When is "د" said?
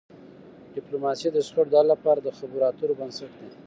1.31-1.37, 1.71-1.73, 2.21-2.29